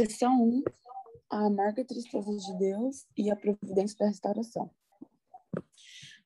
Seção 0.00 0.42
1. 0.42 0.62
A 1.28 1.44
amarga 1.44 1.84
tristeza 1.84 2.34
de 2.34 2.58
Deus 2.58 3.06
e 3.18 3.30
a 3.30 3.36
providência 3.36 3.98
da 3.98 4.06
restauração. 4.06 4.70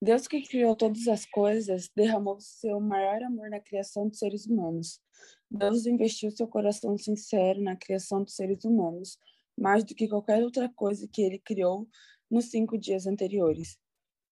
Deus 0.00 0.29
que 0.29 0.43
criou 0.43 0.77
todas 0.77 1.08
as 1.08 1.27
coisas 1.27 1.90
derramou 1.96 2.38
seu 2.38 2.79
maior 2.79 3.21
amor 3.24 3.50
na 3.50 3.58
criação 3.58 4.06
dos 4.06 4.21
seres 4.21 4.46
humanos. 4.46 5.00
Deus 5.50 5.87
investiu 5.87 6.30
seu 6.30 6.46
coração 6.46 6.96
sincero 6.96 7.60
na 7.60 7.74
criação 7.74 8.22
dos 8.22 8.37
seres 8.37 8.65
humanos, 8.65 9.19
mais 9.58 9.83
do 9.83 9.93
que 9.93 10.06
qualquer 10.06 10.45
outra 10.45 10.69
coisa 10.69 11.09
que 11.13 11.22
ele 11.22 11.41
criou 11.41 11.88
nos 12.31 12.53
cinco 12.53 12.79
dias 12.79 13.09
anteriores. 13.09 13.77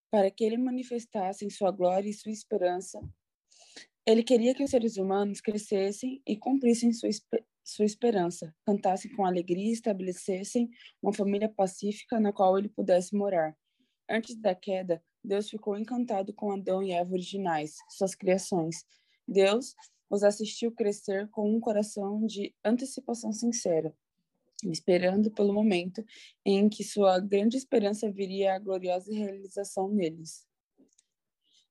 Para 0.08 0.30
que 0.30 0.44
ele 0.44 0.56
manifestasse 0.56 1.50
sua 1.50 1.72
glória 1.72 2.08
e 2.08 2.14
sua 2.14 2.30
esperança, 2.30 3.00
ele 4.06 4.22
queria 4.22 4.54
que 4.54 4.62
os 4.62 4.70
seres 4.70 4.96
humanos 4.98 5.40
crescessem 5.40 6.22
e 6.24 6.36
cumprissem 6.36 6.92
sua, 6.92 7.10
sua 7.64 7.84
esperança, 7.84 8.54
cantassem 8.64 9.14
com 9.14 9.24
alegria 9.24 9.68
e 9.68 9.72
estabelecessem 9.72 10.68
uma 11.02 11.12
família 11.12 11.48
pacífica 11.48 12.18
na 12.18 12.32
qual 12.32 12.58
ele 12.58 12.68
pudesse 12.68 13.14
morar. 13.14 13.56
Antes 14.08 14.36
da 14.36 14.54
queda, 14.54 15.02
Deus 15.24 15.48
ficou 15.48 15.78
encantado 15.78 16.32
com 16.32 16.52
Adão 16.52 16.82
e 16.82 16.90
Eva 16.90 17.12
originais, 17.12 17.76
suas 17.90 18.14
criações. 18.14 18.84
Deus 19.26 19.74
os 20.10 20.22
assistiu 20.22 20.72
crescer 20.72 21.28
com 21.30 21.48
um 21.48 21.60
coração 21.60 22.26
de 22.26 22.54
antecipação 22.64 23.32
sincera, 23.32 23.94
esperando 24.64 25.30
pelo 25.30 25.54
momento 25.54 26.04
em 26.44 26.68
que 26.68 26.84
sua 26.84 27.18
grande 27.18 27.56
esperança 27.56 28.10
viria 28.10 28.54
a 28.54 28.58
gloriosa 28.58 29.12
realização 29.12 29.88
neles. 29.88 30.46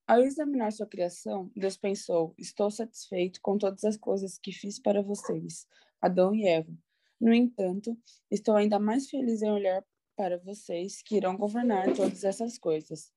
Ao 0.08 0.22
examinar 0.22 0.72
sua 0.72 0.88
criação, 0.88 1.52
Deus 1.56 1.78
pensou: 1.78 2.34
Estou 2.38 2.72
satisfeito 2.72 3.40
com 3.42 3.58
todas 3.58 3.84
as 3.84 3.96
coisas 3.96 4.38
que 4.38 4.52
fiz 4.52 4.80
para 4.80 5.02
vocês, 5.02 5.68
Adão 6.02 6.34
e 6.34 6.48
Eva. 6.48 6.74
No 7.20 7.32
entanto, 7.32 7.96
estou 8.32 8.56
ainda 8.56 8.80
mais 8.80 9.08
feliz 9.08 9.44
em 9.44 9.52
olhar 9.52 9.86
para 10.16 10.40
vocês 10.40 11.04
que 11.04 11.16
irão 11.16 11.38
governar 11.38 11.94
todas 11.94 12.24
essas 12.24 12.58
coisas. 12.58 13.12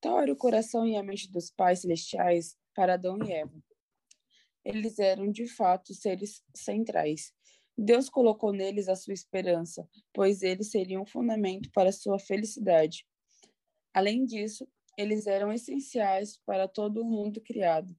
Tal 0.00 0.18
era 0.18 0.32
o 0.32 0.36
coração 0.36 0.86
e 0.86 0.96
a 0.96 1.02
mente 1.02 1.30
dos 1.30 1.50
pais 1.50 1.82
celestiais 1.82 2.56
para 2.74 2.94
Adão 2.94 3.18
e 3.22 3.30
Eva. 3.30 3.62
Eles 4.64 4.98
eram, 4.98 5.30
de 5.30 5.46
fato, 5.46 5.92
seres 5.92 6.42
centrais. 6.54 7.32
Deus 7.76 8.08
colocou 8.08 8.52
neles 8.52 8.88
a 8.88 8.96
sua 8.96 9.12
esperança, 9.12 9.86
pois 10.12 10.42
eles 10.42 10.70
seriam 10.70 11.02
o 11.02 11.06
fundamento 11.06 11.70
para 11.72 11.92
sua 11.92 12.18
felicidade. 12.18 13.06
Além 13.92 14.24
disso, 14.24 14.66
eles 14.96 15.26
eram 15.26 15.52
essenciais 15.52 16.38
para 16.46 16.66
todo 16.66 17.02
o 17.02 17.04
mundo 17.04 17.40
criado. 17.40 17.94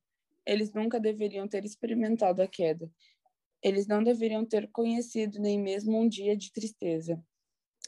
Eles 0.46 0.74
nunca 0.74 1.00
deveriam 1.00 1.48
ter 1.48 1.64
experimentado 1.64 2.42
a 2.42 2.48
queda. 2.48 2.90
Eles 3.64 3.88
não 3.88 4.04
deveriam 4.04 4.46
ter 4.46 4.70
conhecido 4.72 5.40
nem 5.40 5.58
mesmo 5.58 5.98
um 5.98 6.08
dia 6.08 6.36
de 6.36 6.52
tristeza. 6.52 7.24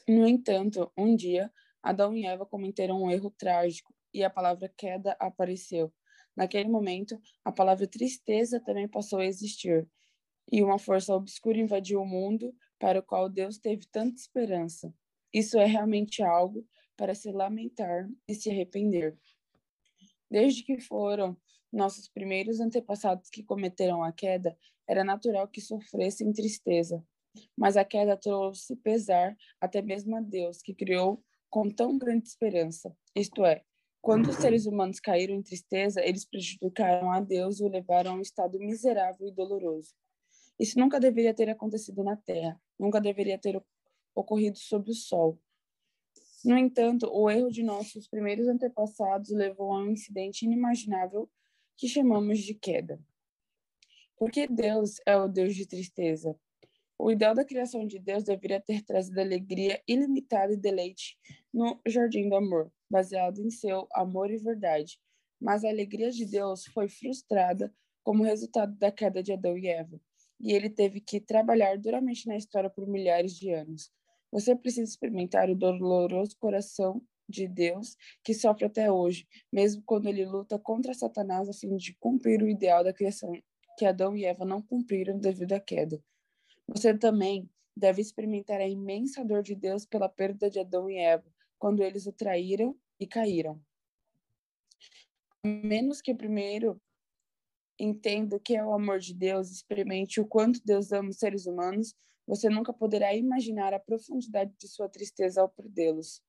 No 0.08 0.26
entanto, 0.26 0.90
um 0.96 1.14
dia, 1.14 1.52
Adão 1.82 2.16
e 2.16 2.24
Eva 2.24 2.46
cometeram 2.46 3.02
um 3.02 3.10
erro 3.10 3.30
trágico 3.36 3.94
e 4.14 4.24
a 4.24 4.30
palavra 4.30 4.72
queda 4.74 5.14
apareceu. 5.20 5.92
Naquele 6.34 6.68
momento, 6.68 7.20
a 7.44 7.52
palavra 7.52 7.86
tristeza 7.86 8.58
também 8.60 8.88
passou 8.88 9.18
a 9.18 9.26
existir, 9.26 9.86
e 10.50 10.62
uma 10.62 10.78
força 10.78 11.14
obscura 11.14 11.58
invadiu 11.58 12.00
o 12.00 12.06
mundo 12.06 12.54
para 12.78 13.00
o 13.00 13.02
qual 13.02 13.28
Deus 13.28 13.58
teve 13.58 13.86
tanta 13.90 14.16
esperança. 14.16 14.94
Isso 15.32 15.58
é 15.58 15.66
realmente 15.66 16.22
algo 16.22 16.66
para 16.96 17.14
se 17.14 17.30
lamentar 17.30 18.08
e 18.28 18.34
se 18.34 18.50
arrepender. 18.50 19.18
Desde 20.30 20.62
que 20.62 20.80
foram 20.80 21.36
nossos 21.72 22.08
primeiros 22.08 22.60
antepassados 22.60 23.28
que 23.28 23.42
cometeram 23.42 24.02
a 24.02 24.12
queda, 24.12 24.56
era 24.88 25.04
natural 25.04 25.48
que 25.48 25.60
sofressem 25.60 26.32
tristeza. 26.32 27.02
Mas 27.56 27.76
a 27.76 27.84
queda 27.84 28.16
trouxe 28.16 28.76
pesar 28.76 29.36
até 29.60 29.82
mesmo 29.82 30.16
a 30.16 30.20
Deus, 30.20 30.62
que 30.62 30.74
criou 30.74 31.22
com 31.50 31.70
tão 31.70 31.98
grande 31.98 32.28
esperança. 32.28 32.94
Isto 33.14 33.44
é, 33.44 33.62
quando 34.00 34.28
os 34.28 34.36
seres 34.36 34.66
humanos 34.66 35.00
caíram 35.00 35.34
em 35.34 35.42
tristeza, 35.42 36.00
eles 36.00 36.24
prejudicaram 36.24 37.10
a 37.10 37.20
Deus 37.20 37.60
e 37.60 37.64
o 37.64 37.68
levaram 37.68 38.12
a 38.12 38.14
um 38.14 38.20
estado 38.20 38.58
miserável 38.58 39.26
e 39.26 39.32
doloroso. 39.32 39.94
Isso 40.58 40.78
nunca 40.78 40.98
deveria 40.98 41.34
ter 41.34 41.50
acontecido 41.50 42.02
na 42.02 42.16
Terra, 42.16 42.60
nunca 42.78 43.00
deveria 43.00 43.38
ter 43.38 43.62
ocorrido 44.14 44.56
sob 44.58 44.90
o 44.90 44.94
sol. 44.94 45.38
No 46.44 46.56
entanto, 46.56 47.10
o 47.12 47.28
erro 47.28 47.50
de 47.50 47.62
nossos 47.62 48.06
primeiros 48.06 48.46
antepassados 48.46 49.30
levou 49.30 49.72
a 49.72 49.80
um 49.80 49.90
incidente 49.90 50.44
inimaginável 50.44 51.28
que 51.76 51.88
chamamos 51.88 52.38
de 52.38 52.54
queda. 52.54 53.00
Porque 54.16 54.46
Deus 54.46 54.96
é 55.06 55.16
o 55.16 55.28
Deus 55.28 55.54
de 55.54 55.66
tristeza. 55.66 56.34
O 56.98 57.10
ideal 57.10 57.34
da 57.34 57.44
criação 57.44 57.86
de 57.86 57.98
Deus 57.98 58.24
deveria 58.24 58.60
ter 58.60 58.82
trazido 58.82 59.20
alegria 59.20 59.82
ilimitada 59.86 60.54
e 60.54 60.56
deleite 60.56 61.18
no 61.52 61.78
jardim 61.86 62.28
do 62.28 62.36
amor, 62.36 62.72
baseado 62.90 63.38
em 63.40 63.50
seu 63.50 63.86
amor 63.92 64.30
e 64.30 64.38
verdade. 64.38 64.98
Mas 65.38 65.62
a 65.62 65.68
alegria 65.68 66.10
de 66.10 66.24
Deus 66.24 66.64
foi 66.66 66.88
frustrada 66.88 67.72
como 68.02 68.22
resultado 68.22 68.74
da 68.78 68.90
queda 68.90 69.22
de 69.22 69.32
Adão 69.32 69.58
e 69.58 69.66
Eva, 69.66 70.00
e 70.40 70.52
ele 70.52 70.70
teve 70.70 71.00
que 71.00 71.20
trabalhar 71.20 71.76
duramente 71.76 72.26
na 72.26 72.36
história 72.36 72.70
por 72.70 72.86
milhares 72.86 73.34
de 73.34 73.50
anos. 73.50 73.90
Você 74.32 74.56
precisa 74.56 74.90
experimentar 74.90 75.50
o 75.50 75.54
doloroso 75.54 76.36
coração 76.38 77.02
de 77.28 77.46
Deus 77.46 77.96
que 78.24 78.32
sofre 78.32 78.64
até 78.64 78.90
hoje, 78.90 79.26
mesmo 79.52 79.82
quando 79.84 80.08
ele 80.08 80.24
luta 80.24 80.58
contra 80.58 80.94
Satanás 80.94 81.48
a 81.48 81.52
fim 81.52 81.76
de 81.76 81.94
cumprir 81.98 82.42
o 82.42 82.48
ideal 82.48 82.82
da 82.82 82.92
criação 82.92 83.34
que 83.76 83.84
Adão 83.84 84.16
e 84.16 84.24
Eva 84.24 84.44
não 84.44 84.62
cumpriram 84.62 85.18
devido 85.18 85.52
à 85.52 85.60
queda. 85.60 86.02
Você 86.66 86.96
também 86.96 87.48
deve 87.76 88.00
experimentar 88.00 88.60
a 88.60 88.68
imensa 88.68 89.24
dor 89.24 89.42
de 89.42 89.54
Deus 89.54 89.84
pela 89.84 90.08
perda 90.08 90.48
de 90.50 90.58
Adão 90.58 90.88
e 90.88 90.96
Eva, 90.96 91.30
quando 91.58 91.82
eles 91.82 92.06
o 92.06 92.12
traíram 92.12 92.76
e 92.98 93.06
caíram. 93.06 93.60
A 95.44 95.48
menos 95.48 96.00
que 96.00 96.14
primeiro 96.14 96.80
entenda 97.78 98.36
o 98.36 98.40
que 98.40 98.56
é 98.56 98.64
o 98.64 98.72
amor 98.72 98.98
de 98.98 99.14
Deus, 99.14 99.50
experimente 99.50 100.20
o 100.20 100.26
quanto 100.26 100.64
Deus 100.64 100.92
ama 100.92 101.10
os 101.10 101.18
seres 101.18 101.46
humanos, 101.46 101.94
você 102.26 102.48
nunca 102.48 102.72
poderá 102.72 103.14
imaginar 103.14 103.72
a 103.72 103.78
profundidade 103.78 104.52
de 104.58 104.66
sua 104.66 104.88
tristeza 104.88 105.40
ao 105.40 105.48
perdê-los. 105.48 106.22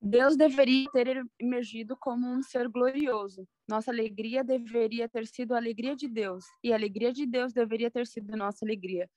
Deus 0.00 0.36
deveria 0.36 0.88
ter 0.92 1.26
emergido 1.40 1.96
como 1.96 2.28
um 2.28 2.40
ser 2.40 2.68
glorioso. 2.68 3.46
Nossa 3.66 3.90
alegria 3.90 4.44
deveria 4.44 5.08
ter 5.08 5.26
sido 5.26 5.54
a 5.54 5.56
alegria 5.56 5.96
de 5.96 6.06
Deus, 6.06 6.44
e 6.62 6.72
a 6.72 6.76
alegria 6.76 7.12
de 7.12 7.26
Deus 7.26 7.52
deveria 7.52 7.90
ter 7.90 8.06
sido 8.06 8.36
nossa 8.36 8.64
alegria. 8.64 9.10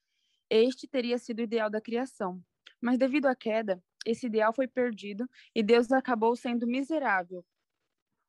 Este 0.50 0.88
teria 0.88 1.18
sido 1.18 1.38
o 1.38 1.42
ideal 1.42 1.70
da 1.70 1.80
criação. 1.80 2.42
Mas 2.80 2.98
devido 2.98 3.26
à 3.26 3.34
queda, 3.34 3.82
esse 4.04 4.26
ideal 4.26 4.52
foi 4.52 4.66
perdido 4.66 5.28
e 5.54 5.62
Deus 5.62 5.90
acabou 5.92 6.34
sendo 6.34 6.66
miserável. 6.66 7.44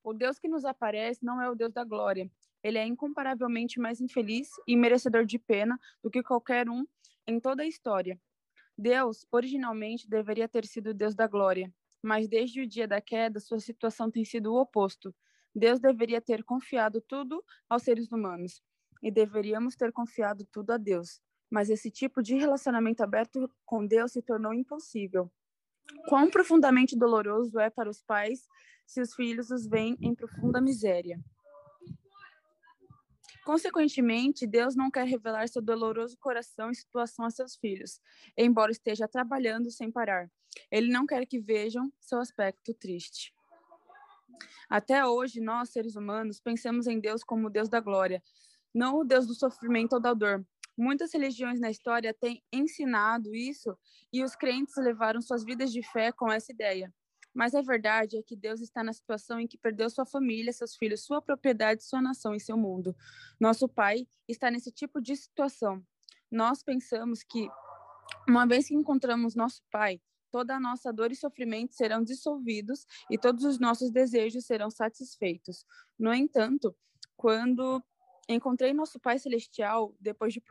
O 0.03 0.13
Deus 0.13 0.37
que 0.37 0.47
nos 0.47 0.63
aparece 0.63 1.25
não 1.25 1.41
é 1.41 1.49
o 1.49 1.55
Deus 1.55 1.73
da 1.73 1.83
glória. 1.83 2.29
Ele 2.63 2.77
é 2.77 2.85
incomparavelmente 2.85 3.79
mais 3.79 3.99
infeliz 3.99 4.49
e 4.67 4.75
merecedor 4.77 5.25
de 5.25 5.39
pena 5.39 5.77
do 6.03 6.11
que 6.11 6.21
qualquer 6.21 6.69
um 6.69 6.85
em 7.25 7.39
toda 7.39 7.63
a 7.63 7.67
história. 7.67 8.19
Deus, 8.77 9.25
originalmente, 9.31 10.07
deveria 10.07 10.47
ter 10.47 10.65
sido 10.65 10.91
o 10.91 10.93
Deus 10.93 11.15
da 11.15 11.27
glória, 11.27 11.73
mas 12.03 12.27
desde 12.27 12.61
o 12.61 12.67
dia 12.67 12.87
da 12.87 12.99
queda, 12.99 13.39
sua 13.39 13.59
situação 13.59 14.11
tem 14.11 14.25
sido 14.25 14.53
o 14.53 14.59
oposto. 14.59 15.15
Deus 15.55 15.79
deveria 15.79 16.19
ter 16.19 16.43
confiado 16.43 16.99
tudo 16.99 17.43
aos 17.69 17.83
seres 17.83 18.11
humanos, 18.11 18.61
e 19.01 19.09
deveríamos 19.09 19.75
ter 19.75 19.91
confiado 19.91 20.45
tudo 20.51 20.71
a 20.71 20.77
Deus. 20.77 21.21
Mas 21.49 21.69
esse 21.69 21.89
tipo 21.89 22.21
de 22.21 22.35
relacionamento 22.35 23.03
aberto 23.03 23.49
com 23.65 23.85
Deus 23.85 24.11
se 24.11 24.21
tornou 24.21 24.53
impossível. 24.53 25.31
Quão 26.07 26.29
profundamente 26.29 26.97
doloroso 26.97 27.59
é 27.59 27.69
para 27.69 27.89
os 27.89 28.01
pais 28.01 28.47
se 28.85 29.01
os 29.01 29.13
filhos 29.13 29.49
os 29.51 29.67
veem 29.67 29.97
em 30.01 30.13
profunda 30.13 30.59
miséria. 30.59 31.19
Consequentemente, 33.43 34.47
Deus 34.47 34.75
não 34.75 34.89
quer 34.89 35.05
revelar 35.05 35.47
seu 35.49 35.61
doloroso 35.61 36.17
coração 36.17 36.71
e 36.71 36.75
situação 36.75 37.25
a 37.25 37.29
seus 37.29 37.55
filhos, 37.55 37.99
embora 38.37 38.71
esteja 38.71 39.07
trabalhando 39.07 39.69
sem 39.69 39.91
parar. 39.91 40.31
Ele 40.71 40.91
não 40.91 41.05
quer 41.05 41.25
que 41.25 41.39
vejam 41.39 41.91
seu 41.99 42.19
aspecto 42.19 42.73
triste. 42.73 43.33
Até 44.69 45.05
hoje, 45.05 45.41
nós, 45.41 45.69
seres 45.69 45.95
humanos, 45.95 46.39
pensamos 46.39 46.87
em 46.87 46.99
Deus 46.99 47.23
como 47.23 47.47
o 47.47 47.49
Deus 47.49 47.67
da 47.67 47.79
glória, 47.79 48.23
não 48.73 48.97
o 48.97 49.03
Deus 49.03 49.27
do 49.27 49.33
sofrimento 49.33 49.93
ou 49.93 49.99
da 49.99 50.13
dor. 50.13 50.45
Muitas 50.75 51.13
religiões 51.13 51.59
na 51.59 51.69
história 51.69 52.13
têm 52.13 52.41
ensinado 52.51 53.35
isso 53.35 53.77
e 54.11 54.23
os 54.23 54.35
crentes 54.35 54.75
levaram 54.77 55.21
suas 55.21 55.43
vidas 55.43 55.71
de 55.71 55.83
fé 55.83 56.11
com 56.11 56.31
essa 56.31 56.51
ideia. 56.51 56.91
Mas 57.33 57.55
a 57.55 57.61
verdade 57.61 58.17
é 58.17 58.21
que 58.21 58.35
Deus 58.35 58.61
está 58.61 58.83
na 58.83 58.93
situação 58.93 59.39
em 59.39 59.47
que 59.47 59.57
perdeu 59.57 59.89
sua 59.89 60.05
família, 60.05 60.53
seus 60.53 60.75
filhos, 60.75 61.03
sua 61.03 61.21
propriedade, 61.21 61.83
sua 61.83 62.01
nação 62.01 62.35
e 62.35 62.39
seu 62.39 62.55
mundo. 62.55 62.95
Nosso 63.39 63.67
Pai 63.67 64.07
está 64.27 64.51
nesse 64.51 64.71
tipo 64.71 65.01
de 65.01 65.15
situação. 65.15 65.83
Nós 66.31 66.63
pensamos 66.63 67.23
que, 67.23 67.47
uma 68.27 68.45
vez 68.45 68.67
que 68.67 68.75
encontramos 68.75 69.35
nosso 69.35 69.63
Pai, 69.71 69.99
toda 70.31 70.55
a 70.55 70.59
nossa 70.59 70.91
dor 70.91 71.11
e 71.11 71.15
sofrimento 71.15 71.75
serão 71.75 72.03
dissolvidos 72.03 72.85
e 73.09 73.17
todos 73.17 73.43
os 73.43 73.59
nossos 73.59 73.91
desejos 73.91 74.45
serão 74.45 74.69
satisfeitos. 74.69 75.65
No 75.97 76.13
entanto, 76.13 76.75
quando 77.15 77.83
Encontrei 78.27 78.73
nosso 78.73 78.99
Pai 78.99 79.19
Celestial, 79.19 79.93
depois 79.99 80.33
de 80.33 80.41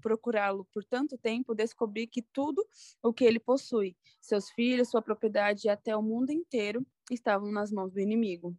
procurá-lo 0.00 0.64
por 0.72 0.82
tanto 0.84 1.18
tempo, 1.18 1.54
descobri 1.54 2.06
que 2.06 2.22
tudo 2.22 2.66
o 3.02 3.12
que 3.12 3.24
ele 3.24 3.38
possui, 3.38 3.94
seus 4.20 4.50
filhos, 4.50 4.88
sua 4.88 5.02
propriedade 5.02 5.66
e 5.66 5.70
até 5.70 5.94
o 5.94 6.02
mundo 6.02 6.30
inteiro, 6.30 6.84
estavam 7.10 7.52
nas 7.52 7.70
mãos 7.70 7.92
do 7.92 8.00
inimigo. 8.00 8.56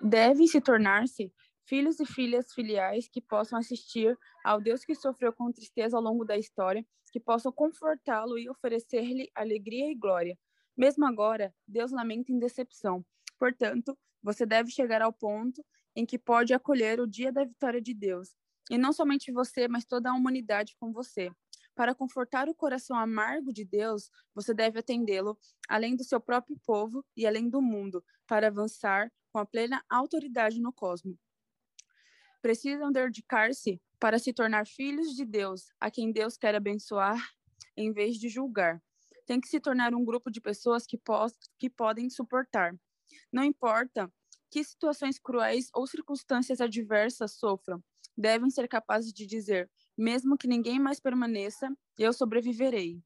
Devem 0.00 0.46
se 0.46 0.60
tornar-se 0.60 1.32
filhos 1.66 2.00
e 2.00 2.06
filhas 2.06 2.52
filiais 2.52 3.08
que 3.08 3.20
possam 3.20 3.58
assistir 3.58 4.18
ao 4.42 4.60
Deus 4.60 4.84
que 4.84 4.94
sofreu 4.94 5.32
com 5.32 5.52
tristeza 5.52 5.96
ao 5.96 6.02
longo 6.02 6.24
da 6.24 6.38
história, 6.38 6.84
que 7.12 7.20
possam 7.20 7.52
confortá-lo 7.52 8.38
e 8.38 8.48
oferecer-lhe 8.48 9.30
alegria 9.34 9.90
e 9.90 9.94
glória. 9.94 10.38
Mesmo 10.76 11.06
agora, 11.06 11.54
Deus 11.66 11.92
lamenta 11.92 12.32
em 12.32 12.38
decepção. 12.38 13.04
Portanto, 13.38 13.96
você 14.24 14.46
deve 14.46 14.70
chegar 14.70 15.02
ao 15.02 15.12
ponto 15.12 15.62
em 15.94 16.06
que 16.06 16.18
pode 16.18 16.54
acolher 16.54 16.98
o 16.98 17.06
dia 17.06 17.30
da 17.30 17.44
vitória 17.44 17.80
de 17.80 17.92
Deus. 17.92 18.34
E 18.70 18.78
não 18.78 18.92
somente 18.92 19.30
você, 19.30 19.68
mas 19.68 19.84
toda 19.84 20.10
a 20.10 20.14
humanidade 20.14 20.74
com 20.80 20.90
você. 20.90 21.30
Para 21.74 21.94
confortar 21.94 22.48
o 22.48 22.54
coração 22.54 22.96
amargo 22.96 23.52
de 23.52 23.64
Deus, 23.64 24.10
você 24.34 24.54
deve 24.54 24.78
atendê-lo, 24.78 25.38
além 25.68 25.94
do 25.94 26.02
seu 26.02 26.18
próprio 26.20 26.58
povo 26.64 27.04
e 27.14 27.26
além 27.26 27.50
do 27.50 27.60
mundo, 27.60 28.02
para 28.26 28.46
avançar 28.46 29.12
com 29.30 29.38
a 29.38 29.44
plena 29.44 29.84
autoridade 29.90 30.58
no 30.58 30.72
cosmos. 30.72 31.18
Precisam 32.40 32.90
dedicar-se 32.90 33.80
para 34.00 34.18
se 34.18 34.32
tornar 34.32 34.66
filhos 34.66 35.14
de 35.14 35.24
Deus, 35.24 35.66
a 35.78 35.90
quem 35.90 36.12
Deus 36.12 36.36
quer 36.36 36.54
abençoar 36.54 37.18
em 37.76 37.92
vez 37.92 38.16
de 38.16 38.28
julgar. 38.28 38.82
Tem 39.26 39.40
que 39.40 39.48
se 39.48 39.60
tornar 39.60 39.94
um 39.94 40.04
grupo 40.04 40.30
de 40.30 40.40
pessoas 40.40 40.86
que, 40.86 40.98
que 41.58 41.68
podem 41.68 42.08
suportar. 42.08 42.74
Não 43.34 43.42
importa 43.42 44.08
que 44.48 44.62
situações 44.62 45.18
cruéis 45.18 45.68
ou 45.74 45.88
circunstâncias 45.88 46.60
adversas 46.60 47.32
sofram, 47.32 47.82
devem 48.16 48.48
ser 48.48 48.68
capazes 48.68 49.12
de 49.12 49.26
dizer: 49.26 49.68
mesmo 49.98 50.38
que 50.38 50.46
ninguém 50.46 50.78
mais 50.78 51.00
permaneça, 51.00 51.68
eu 51.98 52.12
sobreviverei. 52.12 53.02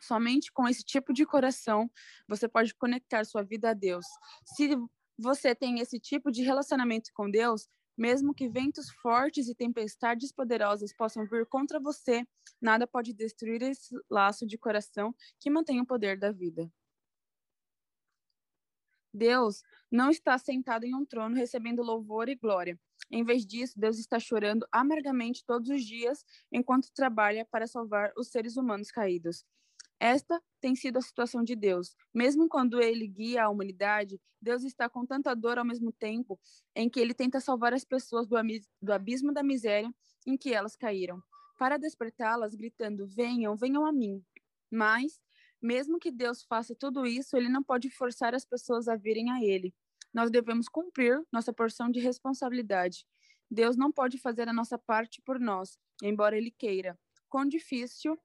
Somente 0.00 0.52
com 0.52 0.66
esse 0.66 0.82
tipo 0.82 1.12
de 1.12 1.24
coração 1.24 1.88
você 2.26 2.48
pode 2.48 2.74
conectar 2.74 3.24
sua 3.24 3.44
vida 3.44 3.70
a 3.70 3.74
Deus. 3.74 4.04
Se 4.44 4.76
você 5.16 5.54
tem 5.54 5.78
esse 5.78 6.00
tipo 6.00 6.32
de 6.32 6.42
relacionamento 6.42 7.12
com 7.14 7.30
Deus, 7.30 7.68
mesmo 7.96 8.34
que 8.34 8.48
ventos 8.48 8.90
fortes 9.00 9.48
e 9.48 9.54
tempestades 9.54 10.32
poderosas 10.32 10.92
possam 10.92 11.24
vir 11.28 11.46
contra 11.46 11.78
você, 11.78 12.26
nada 12.60 12.88
pode 12.88 13.14
destruir 13.14 13.62
esse 13.62 13.94
laço 14.10 14.44
de 14.44 14.58
coração 14.58 15.14
que 15.38 15.48
mantém 15.48 15.80
o 15.80 15.86
poder 15.86 16.18
da 16.18 16.32
vida. 16.32 16.68
Deus 19.12 19.62
não 19.90 20.10
está 20.10 20.38
sentado 20.38 20.84
em 20.84 20.94
um 20.94 21.04
trono 21.04 21.36
recebendo 21.36 21.82
louvor 21.82 22.28
e 22.28 22.34
glória. 22.34 22.78
Em 23.10 23.22
vez 23.22 23.44
disso, 23.44 23.78
Deus 23.78 23.98
está 23.98 24.18
chorando 24.18 24.66
amargamente 24.72 25.44
todos 25.44 25.68
os 25.68 25.84
dias 25.84 26.24
enquanto 26.50 26.92
trabalha 26.92 27.44
para 27.44 27.66
salvar 27.66 28.12
os 28.16 28.28
seres 28.28 28.56
humanos 28.56 28.90
caídos. 28.90 29.44
Esta 30.00 30.42
tem 30.60 30.74
sido 30.74 30.98
a 30.98 31.02
situação 31.02 31.44
de 31.44 31.54
Deus. 31.54 31.94
Mesmo 32.12 32.48
quando 32.48 32.80
ele 32.80 33.06
guia 33.06 33.44
a 33.44 33.48
humanidade, 33.48 34.20
Deus 34.40 34.64
está 34.64 34.88
com 34.88 35.06
tanta 35.06 35.32
dor 35.34 35.58
ao 35.58 35.64
mesmo 35.64 35.92
tempo 35.92 36.40
em 36.74 36.90
que 36.90 36.98
ele 36.98 37.14
tenta 37.14 37.38
salvar 37.38 37.72
as 37.72 37.84
pessoas 37.84 38.26
do, 38.26 38.36
do 38.80 38.92
abismo 38.92 39.32
da 39.32 39.44
miséria 39.44 39.88
em 40.26 40.36
que 40.36 40.52
elas 40.52 40.74
caíram, 40.74 41.22
para 41.56 41.76
despertá-las 41.78 42.54
gritando: 42.54 43.06
Venham, 43.06 43.54
venham 43.54 43.86
a 43.86 43.92
mim. 43.92 44.24
Mas 44.68 45.20
mesmo 45.62 45.98
que 46.00 46.10
Deus 46.10 46.42
faça 46.42 46.74
tudo 46.74 47.06
isso, 47.06 47.36
ele 47.36 47.48
não 47.48 47.62
pode 47.62 47.88
forçar 47.88 48.34
as 48.34 48.44
pessoas 48.44 48.88
a 48.88 48.96
virem 48.96 49.30
a 49.30 49.42
ele. 49.42 49.72
Nós 50.12 50.28
devemos 50.28 50.68
cumprir 50.68 51.22
nossa 51.30 51.52
porção 51.52 51.88
de 51.88 52.00
responsabilidade. 52.00 53.06
Deus 53.48 53.76
não 53.76 53.92
pode 53.92 54.18
fazer 54.18 54.48
a 54.48 54.52
nossa 54.52 54.76
parte 54.76 55.22
por 55.22 55.38
nós, 55.38 55.78
embora 56.02 56.36
ele 56.36 56.50
queira. 56.50 56.98
Quão 57.28 57.46
difícil 57.46 58.18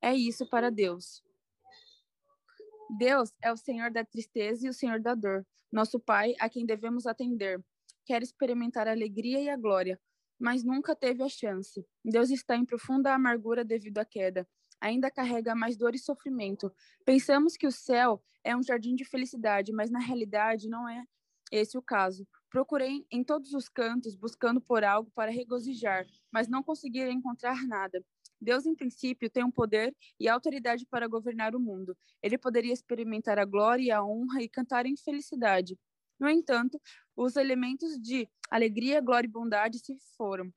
é 0.00 0.14
isso 0.14 0.48
para 0.48 0.70
Deus. 0.70 1.22
Deus 2.96 3.32
é 3.42 3.52
o 3.52 3.56
Senhor 3.56 3.90
da 3.90 4.04
tristeza 4.04 4.66
e 4.66 4.70
o 4.70 4.74
Senhor 4.74 5.00
da 5.00 5.14
dor, 5.14 5.44
nosso 5.72 5.98
Pai 5.98 6.34
a 6.38 6.48
quem 6.48 6.64
devemos 6.64 7.06
atender. 7.06 7.62
Quer 8.06 8.22
experimentar 8.22 8.86
a 8.86 8.92
alegria 8.92 9.40
e 9.40 9.48
a 9.48 9.56
glória, 9.56 10.00
mas 10.38 10.62
nunca 10.62 10.94
teve 10.94 11.22
a 11.22 11.28
chance. 11.28 11.84
Deus 12.04 12.30
está 12.30 12.54
em 12.54 12.64
profunda 12.64 13.12
amargura 13.12 13.64
devido 13.64 13.98
à 13.98 14.04
queda 14.04 14.46
ainda 14.84 15.10
carrega 15.10 15.54
mais 15.54 15.78
dor 15.78 15.94
e 15.94 15.98
sofrimento. 15.98 16.70
Pensamos 17.06 17.56
que 17.56 17.66
o 17.66 17.72
céu 17.72 18.22
é 18.44 18.54
um 18.54 18.62
jardim 18.62 18.94
de 18.94 19.02
felicidade, 19.02 19.72
mas 19.72 19.90
na 19.90 19.98
realidade 19.98 20.68
não 20.68 20.86
é 20.86 21.02
esse 21.50 21.78
o 21.78 21.82
caso. 21.82 22.28
Procurei 22.50 23.06
em 23.10 23.24
todos 23.24 23.54
os 23.54 23.66
cantos 23.66 24.14
buscando 24.14 24.60
por 24.60 24.84
algo 24.84 25.10
para 25.14 25.30
regozijar, 25.30 26.06
mas 26.30 26.48
não 26.48 26.62
consegui 26.62 27.00
encontrar 27.08 27.66
nada. 27.66 28.04
Deus, 28.38 28.66
em 28.66 28.74
princípio, 28.74 29.30
tem 29.30 29.42
um 29.42 29.50
poder 29.50 29.96
e 30.20 30.28
autoridade 30.28 30.84
para 30.84 31.08
governar 31.08 31.56
o 31.56 31.60
mundo. 31.60 31.96
Ele 32.22 32.36
poderia 32.36 32.72
experimentar 32.72 33.38
a 33.38 33.46
glória 33.46 33.96
a 33.96 34.04
honra 34.04 34.42
e 34.42 34.48
cantar 34.50 34.84
em 34.84 34.98
felicidade. 34.98 35.78
No 36.20 36.28
entanto, 36.28 36.78
os 37.16 37.36
elementos 37.36 37.98
de 37.98 38.28
alegria, 38.50 39.00
glória 39.00 39.26
e 39.26 39.30
bondade 39.30 39.78
se 39.78 39.96
foram, 40.14 40.52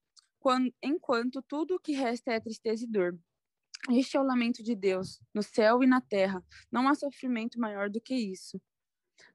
enquanto 0.83 1.41
tudo 1.41 1.75
o 1.75 1.79
que 1.79 1.93
resta 1.93 2.33
é 2.33 2.41
tristeza 2.41 2.83
e 2.83 2.87
dor. 2.87 3.17
Este 3.89 4.17
é 4.17 4.19
o 4.19 4.23
lamento 4.23 4.61
de 4.61 4.75
Deus, 4.75 5.21
no 5.33 5.41
céu 5.41 5.81
e 5.81 5.87
na 5.87 6.01
terra. 6.01 6.43
Não 6.71 6.87
há 6.89 6.95
sofrimento 6.95 7.59
maior 7.59 7.89
do 7.89 8.01
que 8.01 8.13
isso. 8.13 8.59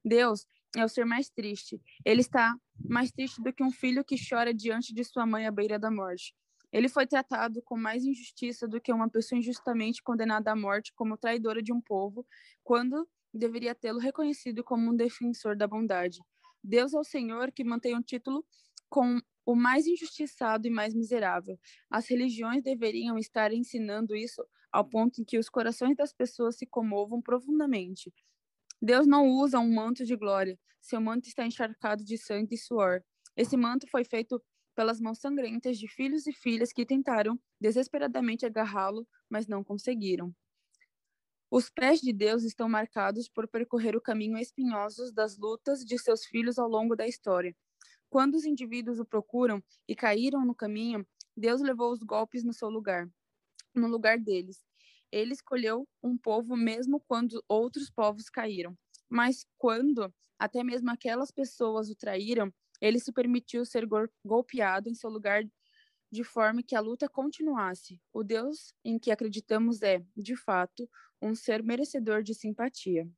Deus 0.05 0.47
é 0.77 0.85
o 0.85 0.89
ser 0.89 1.07
mais 1.07 1.31
triste. 1.31 1.81
Ele 2.05 2.21
está 2.21 2.55
mais 2.79 3.11
triste 3.11 3.43
do 3.43 3.53
que 3.53 3.63
um 3.63 3.71
filho 3.71 4.05
que 4.05 4.17
chora 4.17 4.53
diante 4.53 4.93
de 4.93 5.05
sua 5.05 5.25
mãe 5.25 5.47
à 5.47 5.51
beira 5.51 5.79
da 5.79 5.91
morte. 5.91 6.35
Ele 6.71 6.89
foi 6.89 7.07
tratado 7.07 7.63
com 7.63 7.77
mais 7.77 8.05
injustiça 8.05 8.69
do 8.69 8.81
que 8.81 8.93
uma 8.93 9.09
pessoa 9.09 9.39
injustamente 9.39 10.03
condenada 10.03 10.53
à 10.53 10.57
morte 10.57 10.93
como 10.95 11.17
traidora 11.17 11.63
de 11.63 11.73
um 11.73 11.81
povo, 11.81 12.27
quando 12.63 13.09
deveria 13.33 13.75
tê-lo 13.75 13.99
reconhecido 13.99 14.63
como 14.63 14.91
um 14.91 14.97
defensor 14.97 15.57
da 15.57 15.67
bondade. 15.67 16.21
Deus 16.63 16.95
é 16.95 16.99
o 16.99 17.05
Senhor 17.05 17.51
que 17.53 17.65
mantém 17.65 17.97
o 17.97 18.03
título 18.03 18.45
com 18.89 19.19
o 19.45 19.55
mais 19.55 19.87
injustiçado 19.87 20.67
e 20.67 20.71
mais 20.71 20.95
miserável. 20.95 21.59
As 21.91 22.09
religiões 22.09 22.63
deveriam 22.63 23.19
estar 23.19 23.53
ensinando 23.53 24.15
isso 24.15 24.45
ao 24.71 24.89
ponto 24.89 25.21
em 25.21 25.25
que 25.25 25.39
os 25.39 25.49
corações 25.49 25.97
das 25.97 26.13
pessoas 26.13 26.57
se 26.57 26.67
comovam 26.67 27.21
profundamente. 27.21 28.13
Deus 28.81 29.07
não 29.07 29.29
usa 29.29 29.59
um 29.59 29.73
manto 29.73 30.05
de 30.05 30.17
glória, 30.17 30.59
seu 30.81 31.01
manto 31.01 31.29
está 31.29 31.47
encharcado 31.47 32.05
de 32.05 32.19
sangue 32.19 32.55
e 32.55 32.59
suor. 32.59 33.03
Esse 33.37 33.57
manto 33.57 33.87
foi 33.89 34.05
feito 34.05 34.43
pelas 34.75 35.01
mãos 35.01 35.19
sangrentas 35.19 35.79
de 35.79 35.87
filhos 35.89 36.27
e 36.27 36.33
filhas 36.33 36.73
que 36.73 36.87
tentaram 36.87 37.39
desesperadamente 37.61 38.45
agarrá-lo, 38.47 39.07
mas 39.29 39.47
não 39.47 39.63
conseguiram. 39.63 40.35
Os 41.51 41.69
pés 41.69 42.01
de 42.01 42.13
Deus 42.13 42.45
estão 42.45 42.69
marcados 42.69 43.29
por 43.29 43.47
percorrer 43.47 43.95
o 43.95 44.01
caminho 44.01 44.39
espinhoso 44.39 45.13
das 45.13 45.37
lutas 45.37 45.85
de 45.85 45.99
seus 45.99 46.25
filhos 46.25 46.59
ao 46.59 46.69
longo 46.69 46.97
da 46.97 47.07
história. 47.07 47.55
Quando 48.13 48.35
os 48.35 48.45
indivíduos 48.45 49.01
o 49.01 49.07
procuram 49.07 49.65
e 49.89 49.97
caíram 49.97 50.45
no 50.45 50.55
caminho, 50.55 51.03
Deus 51.35 51.63
levou 51.63 51.91
os 51.91 52.03
golpes 52.03 52.45
no 52.45 52.53
seu 52.53 52.69
lugar, 52.69 53.09
no 53.75 53.89
lugar 53.89 54.19
deles. 54.19 54.63
Ele 55.11 55.33
escolheu 55.33 55.89
um 56.03 56.19
povo 56.19 56.55
mesmo 56.55 57.01
quando 57.01 57.43
outros 57.49 57.89
povos 57.89 58.29
caíram. 58.29 58.77
Mas 59.09 59.47
quando 59.57 60.13
até 60.39 60.63
mesmo 60.63 60.91
aquelas 60.91 61.31
pessoas 61.31 61.89
o 61.89 61.97
traíram, 61.97 62.53
ele 62.83 63.01
se 63.01 63.11
permitiu 63.15 63.65
ser 63.65 63.89
golpeado 64.23 64.91
em 64.91 64.95
seu 64.95 65.09
lugar 65.09 65.43
de 66.11 66.23
forma 66.23 66.63
que 66.63 66.77
a 66.77 66.81
luta 66.81 67.09
continuasse. 67.09 67.99
O 68.13 68.23
Deus 68.23 68.75
em 68.85 68.99
que 68.99 69.11
acreditamos 69.11 69.81
é, 69.81 70.05
de 70.15 70.37
fato, 70.37 70.87
um 71.23 71.35
ser 71.35 71.63
merecedor 71.63 72.23
de 72.23 72.35
simpatia. 72.35 73.09